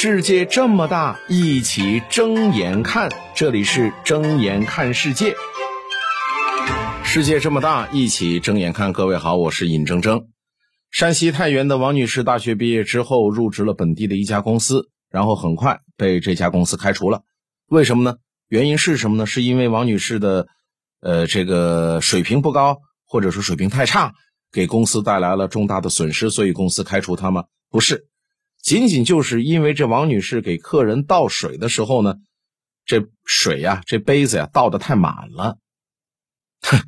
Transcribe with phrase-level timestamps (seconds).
[0.00, 3.10] 世界这么大，一起睁眼看。
[3.34, 5.34] 这里是睁眼看世界。
[7.02, 8.92] 世界这么大，一起睁眼看。
[8.92, 10.26] 各位好，我是尹铮铮。
[10.92, 17.22] 山西太原的王女士大学毕业之后，入职了本地的一家公司，然后很快被这家公司开除了。
[17.66, 18.18] 为什么呢？
[18.48, 19.26] 原因是什么呢？
[19.26, 20.46] 是因为王女士的，
[21.00, 24.12] 呃，这个水平不高，或者说水平太差，
[24.52, 27.46] 给公司带来了重大的损失，所以公司开除她吗？
[27.68, 28.07] 不是。
[28.68, 32.16] 仅仅就是因为这王女士给客人倒水的时候呢，
[32.84, 35.56] 这水呀，这杯子呀倒的太满了。
[36.60, 36.78] 哼，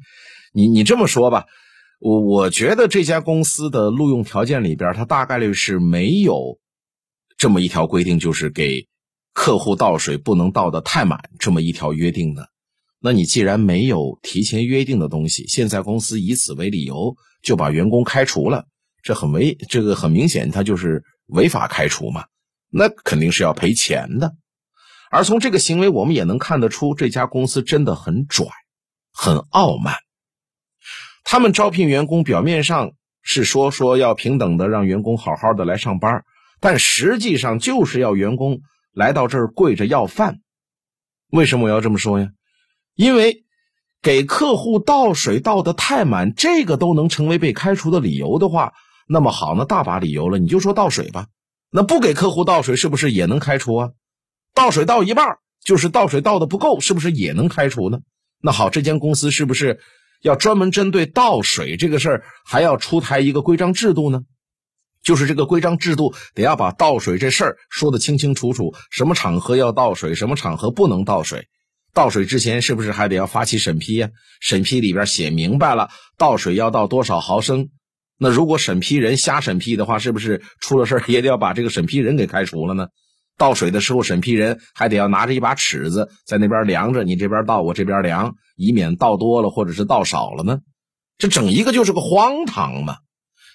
[0.52, 1.46] 你你这么说吧，
[1.98, 6.58] 我我觉得这家公司的录用条件里边，它大概率是没有
[7.38, 8.86] 这么一条规定，就是给
[9.32, 12.50] 客户倒水不能倒的太满这么一条约定的。
[13.00, 18.66] 那你既然没有提前约定的东西，现在公司以此为理由就把员工开除了，
[19.02, 21.02] 这很危，这个很明显，他就是。
[21.30, 22.26] 违法开除嘛，
[22.70, 24.34] 那肯定是要赔钱的。
[25.10, 28.46] 而从这个行为，我们也能看得出这家公司真的很拽，
[29.12, 29.96] 很傲慢。
[31.24, 36.24] 他们招聘员工，表面上是说说要平等的让员工好好的来上班，
[36.60, 38.60] 但实际上就是要员工
[38.92, 40.40] 来到这儿跪着要饭。
[41.30, 42.28] 为什么我要这么说呀？
[42.94, 43.44] 因为
[44.02, 48.72] 给客户倒水倒的太满，这个都能成为被开除的理由的话。
[49.12, 51.26] 那么好，那大把理由了，你就说倒水吧。
[51.68, 53.90] 那不给客户倒水，是不是也能开除啊？
[54.54, 57.98] 倒水倒一半，就是倒水倒的不够，是不是也能开除呢？
[58.40, 59.80] 那好，这间公司是不是
[60.22, 64.20] 要专门针对倒水这个事儿，还要出台一个规章制度呢？
[65.02, 71.48] 就是这个规章制度得要把倒水这事儿说的清清楚楚，什么场合要倒水，什么场合不能倒水。
[71.92, 74.10] 倒水之前是不是还得要发起审批呀？
[74.40, 77.70] 审批里边写明白了，倒水要倒多少毫升。
[78.22, 82.88] 那如果审批人瞎审批的话，是不是出了事也得要把这个审批人给开除了呢？
[83.38, 90.58] 倒水的时候，审批人还得要拿着一把尺子在那边量着，你这边倒，我这边量，以免倒多了或者是倒少了呢？
[91.16, 92.98] 这整一个就是个荒唐嘛！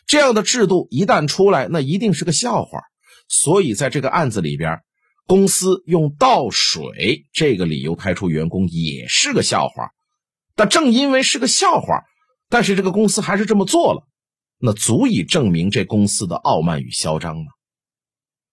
[0.07, 2.79] 这样的制度一旦出来，那一定是个笑话。
[3.27, 4.79] 所以在这个案子里边，
[5.27, 9.91] 公司用倒水这个理由开除员工也是个笑话。
[10.55, 12.01] 但正因为是个笑话，
[12.49, 14.07] 但是这个公司还是这么做了。
[14.59, 17.51] 那足以证明这公司的傲慢与嚣张吗？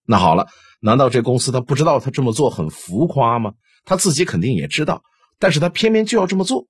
[0.07, 0.49] 那好了，
[0.81, 3.53] 难道这公司他不知道他这么做很浮夸吗？
[3.85, 5.03] 他自己肯定也知道，
[5.39, 6.67] 但是他偏偏就要这么做。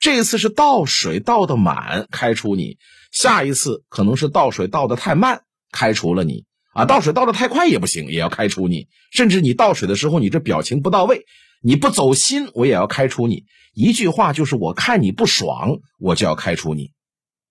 [0.00, 2.78] 这一次是倒水倒的满，开除你；
[3.12, 6.44] 下一次可能是倒水倒的太慢，开除了你。
[6.72, 8.88] 啊，倒水倒的太快也不行，也要开除你。
[9.12, 11.24] 甚至你倒水的时候，你这表情不到位，
[11.62, 13.44] 你不走心，我也要开除你。
[13.72, 16.90] 一句话就是，我看你不爽，我就要开除你。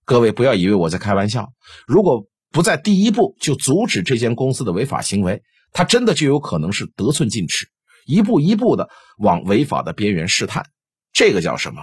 [0.06, 1.53] 各位不要以为我在开玩笑，
[1.88, 5.41] 如果不在第一步就阻止这间公司的违法行为，
[5.72, 7.68] 他真的就有可能是得寸进尺，
[8.06, 10.66] 一步一步的往违法的边缘试探。
[11.13, 11.81] 这个叫什么？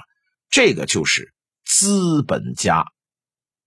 [0.50, 1.32] 这个就是
[1.64, 2.84] 资本家。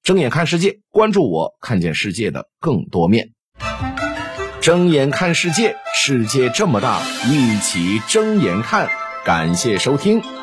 [0.04, 3.32] 睁眼看世界，关注我，看见世界的更多面。
[4.62, 8.90] 睁眼看世界，世界这么大，一起睁眼看。
[9.26, 10.43] 感谢收听。